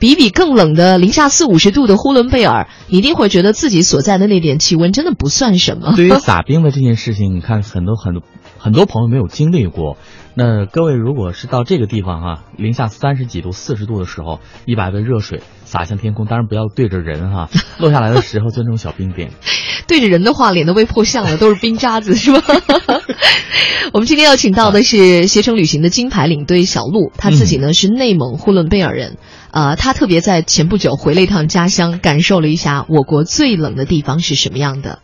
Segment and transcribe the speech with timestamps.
[0.00, 5.92] 比比更冷的零下四五十度的呼伦贝尔，你一定会觉得自己所在的那点气温真的不算什么。
[5.96, 8.22] 对于撒冰的这件事情，你看很多很多
[8.58, 9.96] 很多朋友没有经历过。
[10.34, 17.48] 那各位如果是到这个地方啊，零下三十几度、四十度的时候，一百杯热水洒向天空，当然不要对着人哈，
[17.78, 19.30] 落下来的时候就那种小冰点。
[19.88, 22.42] 对着人的话，脸都被破相了，都是冰渣子是吧？
[23.92, 29.16] 我们今天要请到的是携程旅行的金牌领队小鹿，他自己呢是内蒙呼伦贝尔人，
[29.50, 34.98] 呃，他特别在前不久回了一趟家乡，感受了一下我国最冷的地方是什么样的。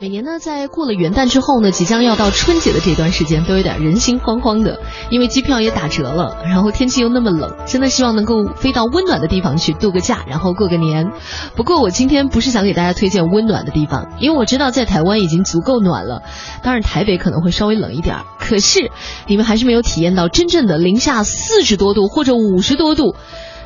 [0.00, 4.78] 每年呢，在过了元旦之后呢，即将要到春节的这段时间，都有点人心惶惶的，
[5.10, 11.10] 因为机票也打折了，然后天气又那么冷，真的希望能够飞到温暖的地方去度个假，然后过个年。
[11.56, 16.22] 不过我今天不是想给大家推荐温暖的地方，因为我知道在台湾已经足够暖了，
[16.62, 18.18] 当然台北可能会稍微冷一点。
[18.38, 18.92] 可是
[19.26, 23.16] 你们还是没有体验到真正的零下四十多度或者五十多度。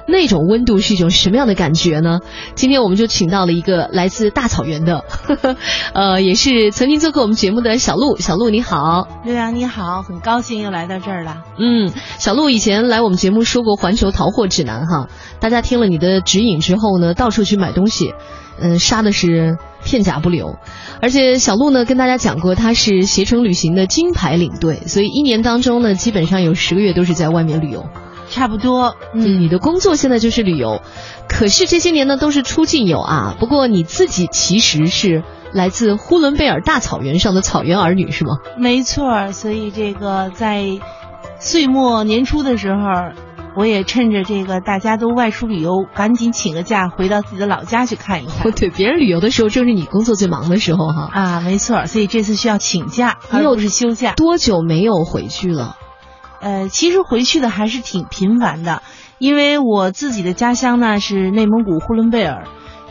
[0.07, 2.21] 那种温度是一种什么样的感觉呢？
[2.55, 5.57] 今天我们就请到了一个来自大草原的，呵 呵
[5.95, 8.17] 呃，也是曾经做过我们节目的小鹿。
[8.19, 11.43] 小鹿你好，刘洋你好，很高兴又来到这儿了。
[11.59, 15.09] 嗯，小鹿以前来我们节目说过《环球淘货指南》哈，
[15.41, 18.15] 大家听了你的指引之后呢，到处去买东西，
[18.61, 20.57] 嗯，杀的是片甲不留。
[21.01, 27.87] 而且小鹿呢跟大家讲过，他是携程旅行的金牌领队，所以一年当中呢，基本上有十个月都是在外面旅游。
[28.33, 30.81] 差不多，嗯，你的工作现在就是旅游，
[31.29, 33.37] 可是这些年呢都是出境游啊。
[33.39, 38.39] 不过你自己其实是来自呼伦贝尔大草原上的草原儿女是吗？
[38.57, 40.67] 没错，所以这个在
[41.39, 43.13] 岁末年初的时候，
[43.55, 48.51] 我也趁着这个大家都外出旅游，赶紧请个假回到自己的老家去看一看。
[48.57, 51.11] 对，别人旅游的时候正是你工作最忙的时候哈。
[51.13, 54.15] 啊，没错，所以这次需要请假，而不是休假。
[54.15, 55.77] 多久没有回去了？
[56.43, 58.83] 呃，其实回去的还是挺频繁的，
[59.19, 62.45] 因为我自己的家乡呢是内蒙古呼伦贝尔，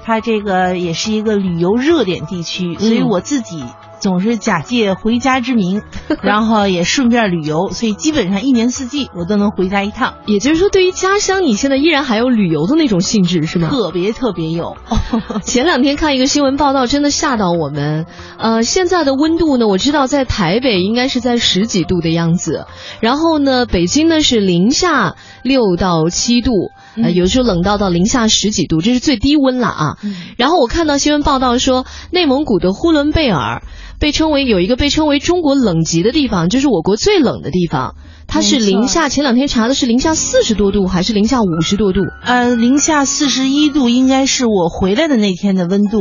[0.04, 3.64] 它这个也是一个旅游热点地区，所以我自己。
[4.02, 5.84] 总是假借回家之名，
[6.24, 10.16] 然后也顺便旅游，所以基本上一年四季我都能回家一趟。
[10.26, 13.70] 也就是说，对于家乡，你现在依然还有旅游的那种性质，是吗？
[13.70, 14.76] 特别特别有。
[15.46, 18.08] 前两天看一个新闻报道，真的吓到我们。
[18.40, 22.66] 呃，现在的温度呢，我知道在台北应该是在十几度的样子，
[23.02, 29.98] 然后呢，北京呢是零下六到七度，呃，有时候冷到到零下十几度，这是最低温了啊。
[30.38, 33.62] 然后我看到新闻报道说，内蒙古的呼伦贝尔。
[34.02, 37.94] 被称为有一个被称为中国冷极的地方，就是我国最冷的地方，
[38.26, 39.10] 它是零下。
[39.10, 42.00] 前两天查的是零下四十多度，还是零下五十多度？
[42.26, 46.00] 呃，零下四十一度应该是我回来的那天的温度。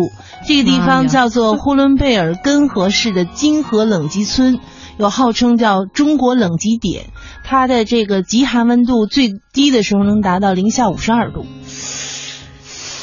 [0.49, 4.61] 这个地方叫做呼伦贝尔根河市的金河冷极村，
[4.97, 7.11] 有号称叫中国冷极点，
[7.45, 11.45] 它的这个极寒温度最低的时候能达到零下五十二度。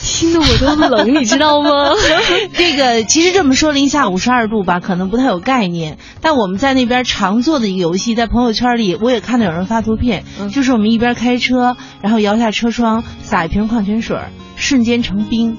[0.08, 1.94] 听得我都冷， 你知道吗？
[2.56, 5.98] 这个其实这么说，零下五十二度吧，可能不太有概念。
[6.22, 14.18] 但我们在那边常做的一个游戏，在朋友圈里我也看到有人发图片，就是我们一边开车，然后摇下车窗，撒一瓶矿泉水，
[14.56, 15.58] 瞬间成冰。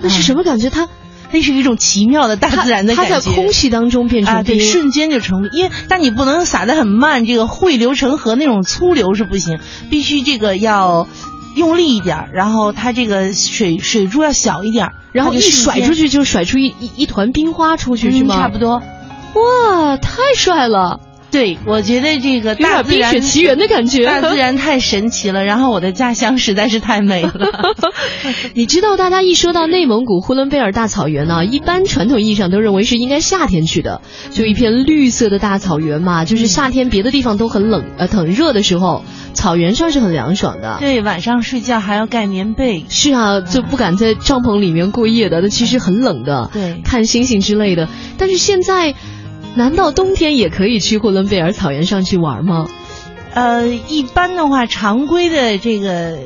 [0.00, 0.70] 那是什么感觉？
[0.70, 0.88] 它
[1.32, 3.14] 那是一种奇妙的大自然的感觉。
[3.14, 5.50] 它在空气当中变成冰，瞬间就成冰。
[5.52, 9.58] 因为但你不能撒得很慢，这个汇流成河那种粗流是不行，
[9.90, 11.08] 必须这个要。
[11.58, 18.36] 用力一点，然后它这个水水珠要小一点，然后一甩出去就甩出一一一团冰花出去，是吗？
[18.36, 18.80] 差不多。
[19.34, 21.00] 哇，太帅了！
[21.30, 25.44] 对，我觉得这个大冰雪奇缘的感觉，大自然太神奇了。
[25.44, 27.32] 然后我的家乡实在是太美了。
[28.54, 34.00] 你知道，大家一说到内蒙古呼伦贝尔大草原呢，一般传统意义上都认为是应该夏天去的，
[34.30, 36.24] 就一片绿色的大草原嘛。
[36.24, 40.78] 就是夏天别的地方都很冷呃很热的时候，草原上是很凉爽的。
[40.80, 42.86] 对，晚上睡觉还要盖棉被。
[42.88, 46.48] 是啊，就不敢在帐篷里面过夜的，那其实很冷的。
[46.54, 47.86] 对，看星星之类的。
[48.16, 48.94] 但是现在。
[49.56, 52.68] 难道冬天也可以去呼伦贝尔草原上去玩吗？
[53.34, 56.18] 呃，一般的话，常规的这个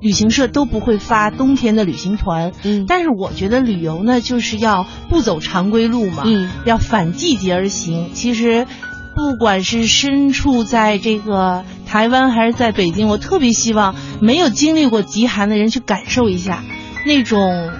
[0.00, 2.52] 旅行社都不会发冬天的旅行团。
[2.62, 8.10] 嗯，但是我觉得旅游呢，就是要不走常规路嘛，嗯，要反季节而行。
[8.14, 8.66] 其实，
[9.14, 16.62] 不管是身处在这个台湾还是在北京，我特别希望没有经历过极寒的人去感受一下
[17.04, 17.70] 那种，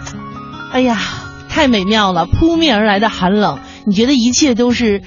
[0.73, 1.01] 哎呀，
[1.49, 3.59] 太美妙了，扑面而来的寒冷。
[3.87, 5.03] 你觉得一切都是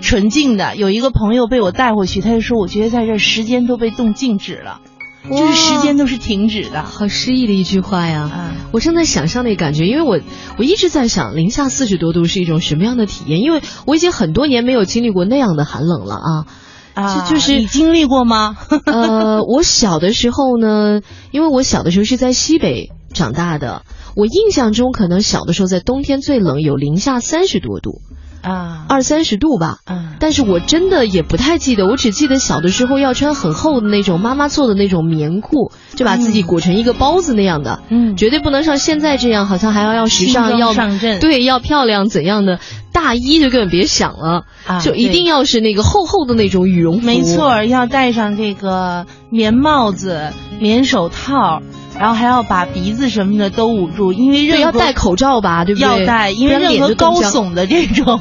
[0.00, 0.76] 纯净的？
[0.76, 4.80] 有一个朋友被我带回去，他就说：“我觉得在这时间都被冻静止了，
[5.28, 8.52] 就是时间都是停止的。”好诗意的一句话呀！
[8.70, 10.20] 我正在想象那感觉，因为我
[10.58, 16.46] 我一直在想零下四十多度是一种什么样的体验，因为我已经很多年没有经历过那样的寒冷了啊。
[16.94, 18.56] 啊，就是你经历过吗？
[18.86, 21.00] 呃，我小的时候呢，
[21.30, 23.82] 因为我小的时候是在西北长大的，
[24.16, 28.00] 我印象中可能小的时候在冬天最冷有零下三十多度。
[28.40, 42.60] 啊，二三十度吧，嗯，但是我真的也不太记得，我只记得小的时候要穿很厚的那种妈妈做的那种棉裤，就把自己裹成一个包子那样的，嗯，绝对不能像现在这样，好像还要要时尚，要上阵，对，要漂亮怎样的
[42.92, 51.60] 大衣就根本别想了，啊，就一定要是那个厚厚的那种羽绒服，没错，要戴上这个棉帽子、棉手套。
[51.98, 55.88] 然后还要把鼻子什么的都捂住，因为任何要戴口罩吧，对不对？
[55.88, 58.20] 要戴，因为任何高耸的这种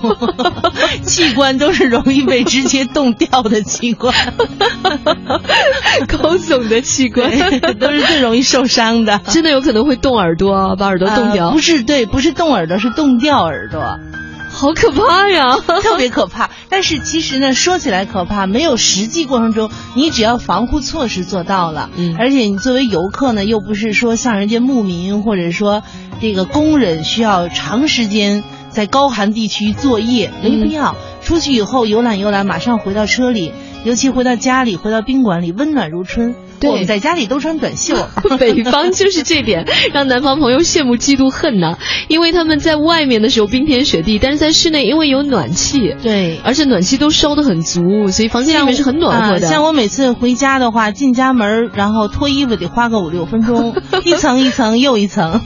[1.03, 4.13] 器官都是容易被直接冻掉的器官。
[6.07, 7.29] 高耸的器官
[7.79, 11.51] 都是最容易受伤的，真的有可能会冻耳朵，把耳朵冻掉。
[11.51, 14.00] 不是，对，不是冻耳朵，是冻掉耳朵。
[14.57, 16.50] 好可怕呀， 特别可怕。
[16.68, 25.83] 但是其实呢，说起来可怕，没有实际过程中，你只要防护措施做到了，嗯，而且你作为游客呢，又不是说像人家牧民或者说
[26.19, 30.95] 这个工人需要长时间在高寒地区作业，没必要。
[31.24, 33.51] 出去以后游览游览，马上回到车里，
[33.83, 36.33] 尤其回到家里，回到宾馆里，温暖如春。
[36.59, 37.95] 对，我们在家里都穿短袖。
[38.39, 41.77] 北方就是这点， 让南方朋友羡慕嫉妒恨呐。
[42.07, 49.48] 因为他们在外面的时候冰天雪地，但是在室内因为有暖气，对，而且暖气都烧得很足，所以房间里面是很暖和的。
[49.48, 53.75] 像我每次回家的话，进家门然后脱衣服得花个五六分钟，
[54.06, 55.42] 一层一层又一层，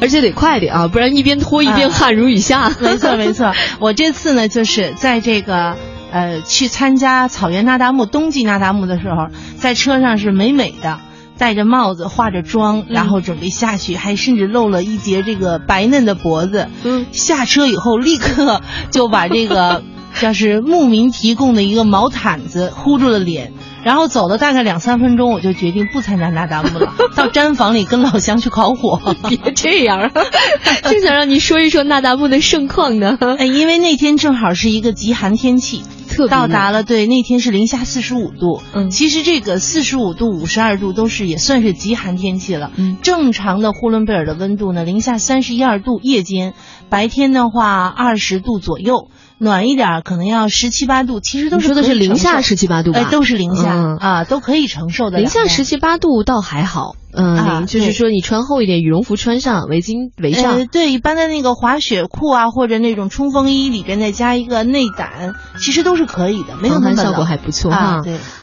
[0.00, 2.70] 而且得快点啊，不然一边脱一边汗如雨下。
[2.80, 5.76] 没错没错，我这次呢就是在这个。
[6.12, 10.98] 呃，去参加草原那达慕冬季那达慕的时候，在车上是美美的，
[11.38, 16.68] 戴着帽子，化着妆，然后准备下去，还甚至露了一截这个白嫩的脖子。
[16.84, 18.60] 嗯，下车以后立刻
[18.90, 19.82] 就把这个
[20.14, 23.52] 像是牧民提供的一个毛毯子糊住了脸。
[23.82, 29.00] 然后走了大概两三分钟，我就决定不参加那达慕了， 到毡房里跟老乡去烤火。
[29.26, 30.10] 别这样，
[30.84, 33.16] 就想让你说一说那达慕的盛况呢。
[33.38, 35.82] 哎，因为那天正好是一个极寒天气，
[36.20, 38.62] 特到达了，对，那天是零下四十五度。
[38.74, 42.70] 嗯，其实这个四十五度、五十二度都是也算是极寒天气了。
[42.76, 46.54] 嗯，正常的呼伦贝尔的温度呢，零下三十一二度，夜间，
[46.88, 49.08] 白天的话二十度左右。
[49.40, 53.00] 暖一点可能要十七八度，其实都是说的是零下十七八度吧？
[53.00, 55.18] 哎，都是零下啊，都可以承受的。
[55.18, 60.66] 零下十七八度倒还好，嗯，就是说你穿厚一点，羽绒服穿上，围巾围上。
[60.66, 68.02] 对，一般的那个滑雪裤啊，或者那种冲锋衣里边再加一个内胆，其实都是可以的，没有那么效果还不错哈。
[68.04, 68.18] 对。